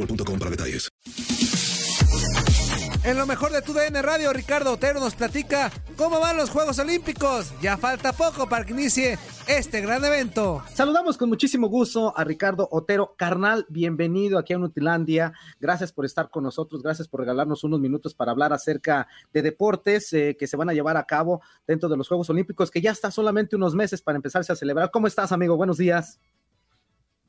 [0.00, 0.88] boostmobile.com para detalles.
[3.02, 6.78] En lo mejor de tu DN Radio, Ricardo Otero nos platica cómo van los Juegos
[6.78, 7.50] Olímpicos.
[7.62, 10.62] Ya falta poco para que inicie este gran evento.
[10.74, 13.14] Saludamos con muchísimo gusto a Ricardo Otero.
[13.16, 15.32] Carnal, bienvenido aquí a Nutilandia.
[15.58, 20.12] Gracias por estar con nosotros, gracias por regalarnos unos minutos para hablar acerca de deportes
[20.12, 22.90] eh, que se van a llevar a cabo dentro de los Juegos Olímpicos, que ya
[22.90, 24.90] está solamente unos meses para empezarse a celebrar.
[24.90, 25.56] ¿Cómo estás, amigo?
[25.56, 26.20] Buenos días.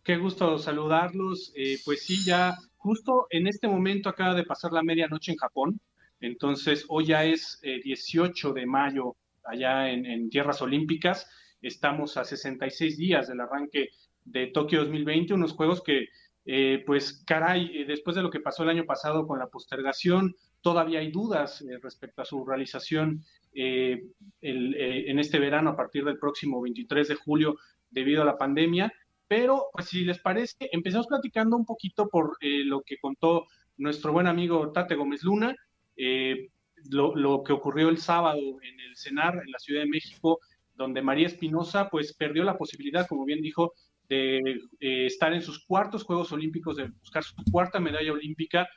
[0.03, 1.51] Qué gusto saludarlos.
[1.55, 5.79] Eh, pues sí, ya justo en este momento acaba de pasar la medianoche en Japón.
[6.19, 11.27] Entonces, hoy ya es eh, 18 de mayo allá en, tierras olímpicas.
[11.61, 13.89] Estamos a 66 días del arranque
[14.23, 16.07] de Tokio 2020, unos juegos que,
[16.45, 20.99] eh, pues, caray, después de lo que pasó el año pasado con la postergación, todavía
[20.99, 23.23] hay dudas eh, respecto a su realización
[23.53, 27.57] el, en este verano a partir del próximo 23 de julio
[27.89, 28.93] debido a la pandemia.
[29.31, 33.47] Pero, pues si les parece, empezamos platicando un poquito por eh, lo que contó
[33.77, 35.55] nuestro buen amigo Tate Gómez Luna,
[35.95, 36.49] eh,
[36.89, 40.41] lo, lo, que ocurrió el sábado en el CENAR, en la Ciudad de México,
[40.75, 43.71] donde María Espinosa, pues perdió la posibilidad, como bien dijo,
[44.09, 44.39] de
[44.81, 48.67] eh, estar en sus cuartos Juegos Olímpicos, de buscar su cuarta medalla olímpica.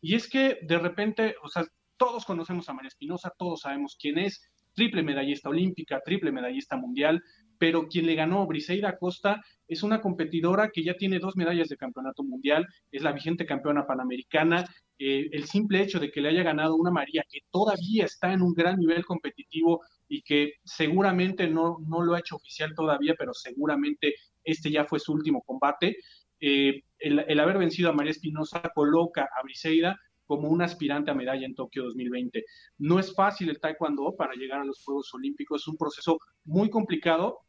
[0.00, 4.18] Y es que de repente, o sea, todos conocemos a María Espinosa, todos sabemos quién
[4.18, 7.20] es, triple medallista olímpica, triple medallista mundial,
[7.58, 11.76] pero quien le ganó, Briseida Costa, es una competidora que ya tiene dos medallas de
[11.76, 14.64] campeonato mundial, es la vigente campeona panamericana.
[14.98, 18.42] Eh, el simple hecho de que le haya ganado una María que todavía está en
[18.42, 23.32] un gran nivel competitivo y que seguramente no, no lo ha hecho oficial todavía, pero
[23.34, 25.96] seguramente este ya fue su último combate.
[26.40, 31.14] Eh, el, el, haber vencido a María Espinosa coloca a Briseida como un aspirante a
[31.14, 32.44] medalla en Tokio 2020.
[32.78, 36.70] No es fácil el taekwondo para llegar a los Juegos Olímpicos, es un proceso muy
[36.70, 37.40] complicado.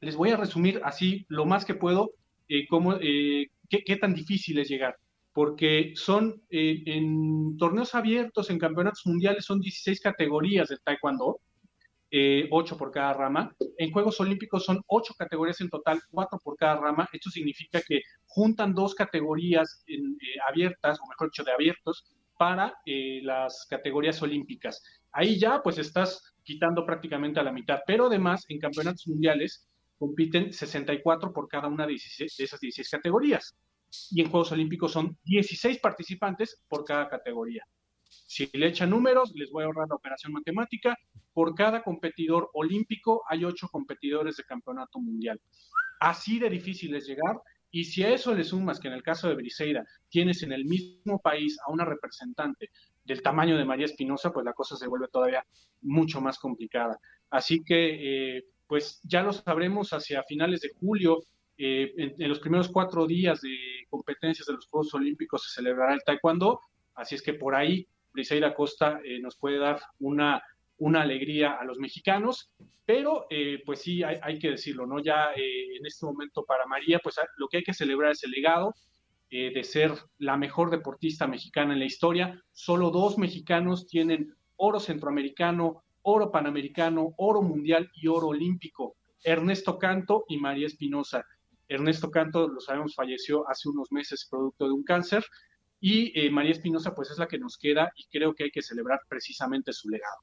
[0.00, 2.12] Les voy a resumir así lo más que puedo
[2.48, 4.96] eh, cómo, eh, qué, qué, tan difícil es llegar,
[5.32, 11.40] porque son eh, en torneos abiertos, en campeonatos mundiales, son 16 categorías del taekwondo,
[12.14, 13.56] eh, 8 por cada rama.
[13.78, 17.08] En Juegos Olímpicos son 8 categorías en total, 4 por cada rama.
[17.10, 22.04] Esto significa que juntan dos categorías en, eh, abiertas, o mejor dicho, de abiertos,
[22.42, 24.82] para eh, las categorías olímpicas.
[25.12, 30.52] Ahí ya pues estás quitando prácticamente a la mitad, pero además en campeonatos mundiales compiten
[30.52, 33.56] 64 por cada una de, 16, de esas 16 categorías.
[34.10, 37.64] Y en Juegos Olímpicos son 16 participantes por cada categoría.
[38.08, 40.98] Si le echan números, les voy a ahorrar la operación matemática.
[41.32, 45.40] Por cada competidor olímpico hay ocho competidores de campeonato mundial.
[46.00, 47.40] Así de difícil es llegar.
[47.74, 50.66] Y si a eso le sumas que en el caso de Briseida tienes en el
[50.66, 52.70] mismo país a una representante
[53.02, 55.44] del tamaño de María Espinosa, pues la cosa se vuelve todavía
[55.80, 57.00] mucho más complicada.
[57.30, 61.24] Así que, eh, pues ya lo sabremos hacia finales de julio,
[61.56, 63.56] en, los primeros cuatro días de
[63.88, 66.60] competencias de los Juegos Olímpicos se celebrará el taekwondo,
[66.94, 70.42] así es que por ahí Briseida Costa nos puede dar una,
[70.82, 72.50] una alegría a los mexicanos,
[72.84, 73.26] pero
[73.64, 74.98] pues sí, hay, que decirlo, ¿no?
[74.98, 78.74] Ya en este momento para María, pues lo que hay que celebrar es el legado,
[79.30, 82.42] de ser la mejor deportista mexicana en la historia.
[82.50, 88.96] Solo dos mexicanos tienen oro centroamericano, oro panamericano, oro mundial y oro olímpico.
[89.22, 91.24] Ernesto Canto y María Espinosa.
[91.68, 95.24] Ernesto Canto, lo sabemos, falleció hace unos meses producto de un cáncer
[95.80, 98.62] y eh, María Espinosa pues es la que nos queda y creo que hay que
[98.62, 100.18] celebrar precisamente su legado.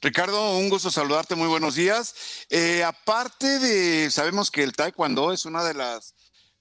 [0.00, 2.46] Ricardo, un gusto saludarte, muy buenos días.
[2.50, 6.14] Eh, aparte de, sabemos que el taekwondo es una de las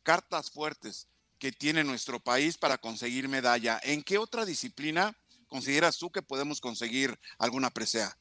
[0.04, 1.08] cartas fuertes
[1.38, 3.80] que tiene nuestro país para conseguir medalla.
[3.84, 5.16] ¿En qué otra disciplina
[5.48, 8.18] consideras tú que podemos conseguir alguna presea?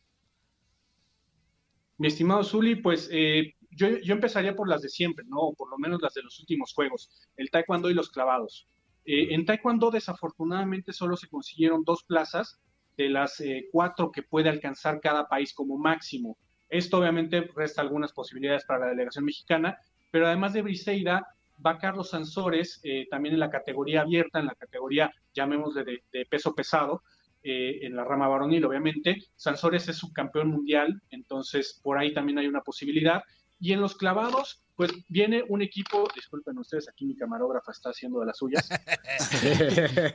[1.97, 5.39] Mi estimado Zuli, pues eh, yo, empezaría por las de siempre, ¿no?
[5.39, 8.69] O por lo menos las de los últimos juegos, el taekwondo y los clavados.
[9.05, 12.59] Eh, en taekwondo desafortunadamente solo se consiguieron dos plazas
[12.97, 16.37] de las eh, cuatro que puede alcanzar cada país como máximo.
[16.69, 19.79] Esto obviamente resta algunas posibilidades para la delegación mexicana,
[20.11, 21.27] pero además de Briseida,
[21.65, 27.03] va Carlos Sansores, también en la categoría abierta, en la categoría, llamémosle, de peso pesado,
[27.47, 29.19] eh, en la rama varonil, obviamente.
[29.37, 33.23] Sansores es subcampeón mundial, entonces por ahí también hay una posibilidad.
[33.61, 38.21] Y en los clavados, pues viene un equipo, disculpen ustedes, aquí mi camarógrafa está haciendo
[38.21, 38.67] de las suyas.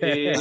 [0.02, 0.34] Eh,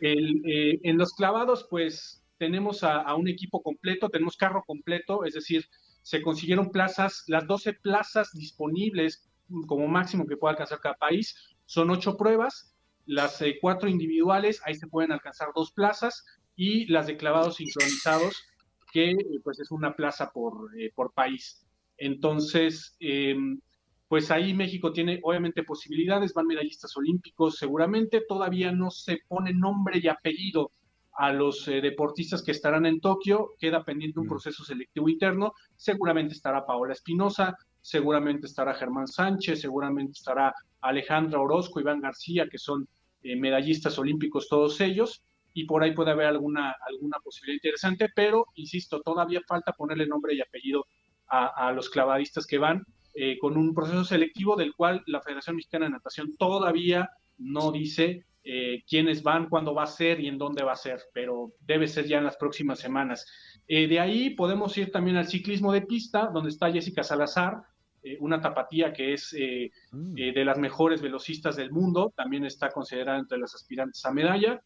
[0.00, 5.66] eh, en los clavados, pues tenemos a, un equipo completo, tenemos carro completo, es decir,
[6.02, 9.28] se consiguieron plazas, las 12 plazas disponibles
[9.66, 11.36] como máximo que pueda alcanzar cada país,
[11.66, 12.74] son ocho pruebas,
[13.06, 16.24] las eh, cuatro individuales, ahí se pueden alcanzar dos plazas,
[16.56, 18.42] y las de clavados sincronizados,
[18.92, 21.66] que eh, pues es una plaza por, eh, por país.
[21.96, 23.60] Entonces, em,
[24.10, 30.00] pues ahí México tiene obviamente posibilidades, van medallistas olímpicos, seguramente todavía no se pone nombre
[30.02, 30.72] y apellido
[31.12, 34.30] a los deportistas que estarán en Tokio, queda pendiente un mm.
[34.30, 41.78] proceso selectivo interno, seguramente estará Paola Espinosa, seguramente estará Germán Sánchez, seguramente estará Alejandra Orozco,
[41.78, 42.88] Iván García, que son
[43.22, 45.22] eh, medallistas olímpicos todos ellos,
[45.54, 50.34] y por ahí puede haber alguna, alguna posibilidad interesante, pero, insisto, todavía falta ponerle nombre
[50.34, 50.84] y apellido
[51.28, 52.84] a, los clavadistas que van
[53.14, 58.24] eh, con un proceso selectivo del cual la Federación Mexicana de Natación todavía no dice
[58.44, 61.86] eh, quiénes van, cuándo va a ser y en dónde va a ser, pero debe
[61.86, 63.26] ser ya en las próximas semanas.
[63.66, 67.62] de ahí podemos ir también al ciclismo de pista, donde está Jessica Salazar,
[68.02, 70.16] eh, una tapatía que es eh, mm.
[70.16, 74.62] eh, de las mejores velocistas del mundo, también está considerada entre las aspirantes a medalla.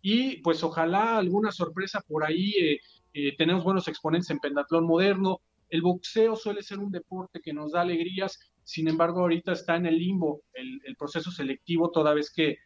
[0.00, 2.78] Y pues ojalá alguna sorpresa por ahí.
[3.36, 5.40] tenemos buenos exponentes en pentatlón moderno.
[5.68, 9.86] El boxeo suele ser un deporte que nos da alegrías, sin embargo ahorita está en
[9.86, 12.58] el limbo el, el proceso selectivo toda vez que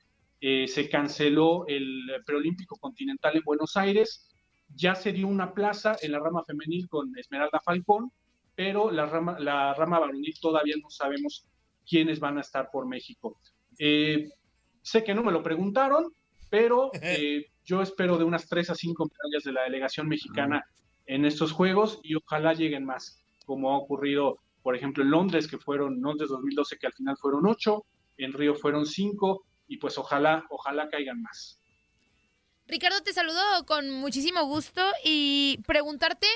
[0.67, 4.29] se canceló el preolímpico continental en Buenos Aires.
[4.75, 8.11] Ya se dio una plaza en la rama femenil con Esmeralda Falcón,
[8.55, 11.47] pero la rama, la rama varonil todavía no sabemos
[11.89, 13.39] quiénes van a estar por México.
[13.79, 14.31] Eh,
[14.83, 16.13] sé que no me lo preguntaron,
[16.51, 20.65] pero eh, yo espero de unas tres a cinco medallas de la delegación mexicana
[21.07, 25.59] en estos Juegos y ojalá lleguen más, como ha ocurrido, por ejemplo, en Londres, que
[25.59, 27.85] fueron, Londres 2012, que al final fueron ocho,
[28.17, 31.59] en Río fueron cinco, y pues ojalá, ojalá caigan más.
[32.67, 36.27] Ricardo, te saludo con muchísimo gusto y preguntarte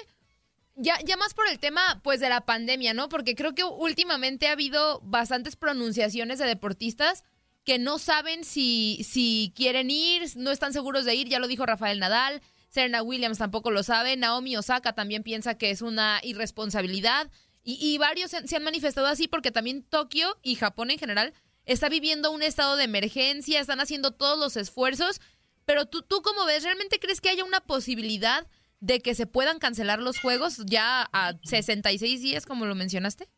[0.75, 3.09] ya, ya más por el tema, pues, de la pandemia, ¿no?
[3.09, 7.25] Porque creo que últimamente ha habido bastantes pronunciaciones de deportistas
[7.65, 11.67] que no saben si, si quieren ir, no están seguros de ir, ya lo dijo
[11.67, 17.31] Rafael Nadal, Serena Williams tampoco lo sabe, Naomi Osaka también piensa que es una irresponsabilidad,
[17.69, 22.31] y, varios se, han manifestado así porque también Tokio y Japón en general está viviendo
[22.31, 25.21] un estado de emergencia, están haciendo todos los esfuerzos,
[25.65, 28.47] pero tú, tú cómo ves, ¿realmente crees que haya una posibilidad
[28.79, 33.29] de que se puedan cancelar los juegos ya a 66 días, como lo mencionaste?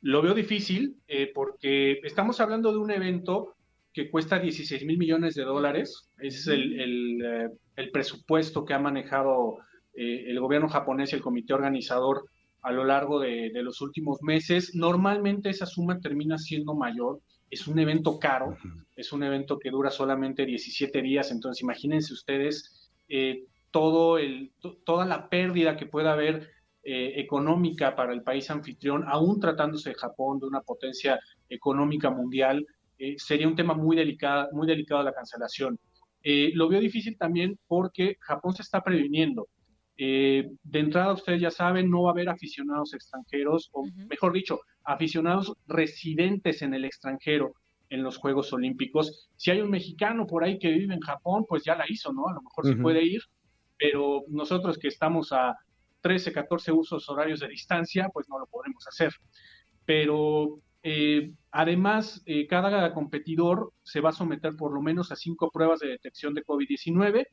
[0.00, 3.54] Lo veo difícil eh, porque estamos hablando de un evento
[3.92, 6.10] que cuesta 16 mil millones de dólares.
[6.18, 9.58] Ese es el, eh, el, presupuesto que ha manejado
[9.94, 12.24] eh, el gobierno japonés y el comité organizador
[12.62, 14.74] a lo largo de, de, los últimos meses.
[14.74, 17.20] Normalmente esa suma termina siendo mayor.
[17.50, 18.56] Es un evento caro,
[18.94, 24.52] es un evento que dura solamente 17 días, entonces imagínense ustedes eh, todo el,
[24.84, 26.50] toda la pérdida que pueda haber
[26.82, 32.66] eh, económica para el país anfitrión, aún tratándose de Japón, de una potencia económica mundial,
[32.98, 35.78] eh, sería un tema muy delicado, muy delicado la cancelación.
[36.54, 39.48] lo veo difícil también porque Japón se está previniendo.
[40.00, 44.60] Eh, de entrada, ustedes ya saben, no va a haber aficionados extranjeros, o mejor dicho,
[44.84, 47.52] aficionados residentes en el extranjero
[47.90, 49.28] en los Juegos Olímpicos.
[49.34, 52.28] Si hay un mexicano por ahí que vive en Japón, pues ya la hizo, ¿no?
[52.28, 53.22] A lo mejor se puede ir,
[53.76, 55.56] pero nosotros que estamos a
[56.02, 59.12] 13, 14 usos horarios de distancia, pues no lo podremos hacer.
[59.84, 65.50] Pero eh, además, eh, cada competidor se va a someter por lo menos a cinco
[65.50, 67.26] pruebas de detección de COVID-19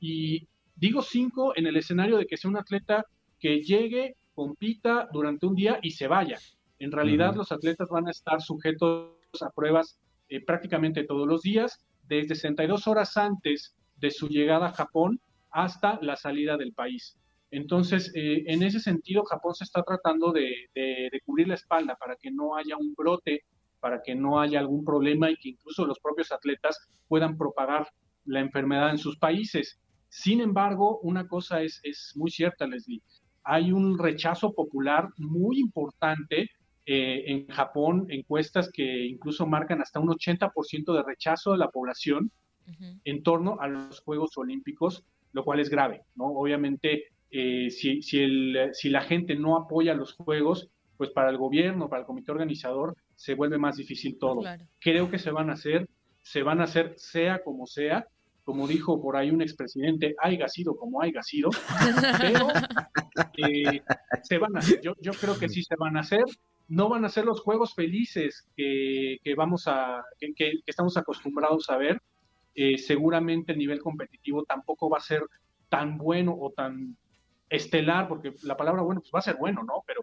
[0.00, 3.04] y digo cinco en el escenario de que sea un atleta
[3.38, 6.38] que llegue, compita durante un día y se vaya.
[6.78, 11.84] En realidad, los atletas van a estar sujetos a pruebas eh, prácticamente todos los días,
[12.06, 17.18] desde 62 horas antes de su llegada a Japón hasta la salida del país.
[17.50, 20.68] Entonces, eh, en ese sentido, Japón se está tratando de,
[21.24, 23.44] cubrir la espalda para que no haya un brote,
[23.80, 26.78] para que no haya algún problema y que incluso los propios atletas
[27.08, 27.88] puedan propagar
[28.24, 29.80] la enfermedad en sus países.
[30.08, 33.02] Sin embargo, una cosa es, es muy cierta, Leslie.
[33.42, 36.50] Hay un rechazo popular muy importante
[36.86, 42.32] eh, en Japón, encuestas que incluso marcan hasta un 80% de rechazo de la población
[43.04, 46.26] en torno a los Juegos Olímpicos, lo cual es grave, ¿no?
[46.26, 51.38] Obviamente eh, si, si, el, si la gente no apoya los juegos, pues para el
[51.38, 54.42] gobierno, para el comité organizador, se vuelve más difícil todo.
[54.78, 55.88] Creo que se van a hacer,
[56.22, 58.06] se van a hacer sea como sea,
[58.44, 61.50] como dijo por ahí un expresidente, haya sido como haya sido,
[62.20, 62.48] pero
[63.38, 63.82] eh,
[64.22, 66.24] se van a hacer, yo, yo, creo que sí se van a hacer,
[66.68, 71.70] no van a ser los juegos felices que, que vamos a, que, que, estamos acostumbrados
[71.70, 72.02] a ver,
[72.54, 75.22] eh, seguramente el nivel competitivo tampoco va a ser
[75.68, 76.96] tan bueno o tan
[77.50, 79.82] estelar, porque la palabra bueno pues va a ser bueno, ¿no?
[79.86, 80.02] Pero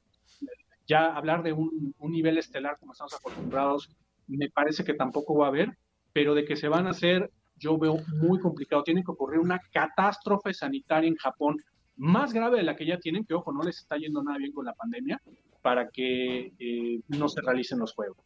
[0.85, 3.89] ya hablar de un, nivel estelar como estamos acostumbrados,
[4.27, 5.77] me parece que tampoco va a haber,
[6.13, 8.83] pero de que se van a hacer, yo veo muy complicado.
[8.83, 11.57] Tiene que ocurrir una catástrofe sanitaria en Japón
[11.95, 14.51] más grave de la que ya tienen, que ojo, no les está yendo nada bien
[14.51, 15.21] con la pandemia,
[15.61, 18.17] para que eh, no se realicen los juegos.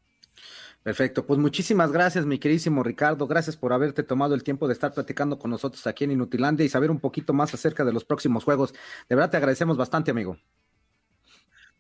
[0.84, 3.28] Perfecto, pues muchísimas gracias, mi queridísimo Ricardo.
[3.28, 6.70] Gracias por haberte tomado el tiempo de estar platicando con nosotros aquí en Inutilandia y
[6.70, 8.74] saber un poquito más acerca de los próximos juegos.
[9.08, 10.38] De verdad te agradecemos bastante, amigo.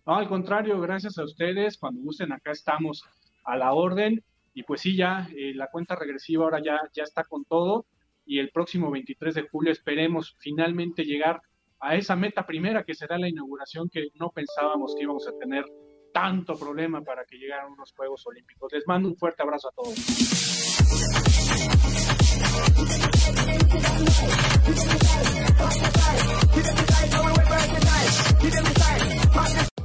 [0.05, 1.77] No, al contrario, gracias a ustedes.
[1.77, 3.03] Cuando gusten, acá estamos
[3.43, 4.23] a la orden.
[4.53, 7.85] Y pues sí, ya eh, la cuenta regresiva ahora ya, ya está con todo.
[8.25, 11.41] Y el próximo 23 de julio esperemos finalmente llegar
[11.79, 15.65] a esa meta primera que será la inauguración que no pensábamos que íbamos a tener
[16.11, 18.71] tanto problema para que llegaran unos Juegos Olímpicos.
[18.71, 19.95] Les mando un fuerte abrazo a todos.